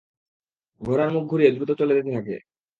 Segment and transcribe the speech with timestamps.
[0.81, 2.35] ঘোড়ার মুখ ঘুরিয়ে দ্রুত চলে যেতে থাকে।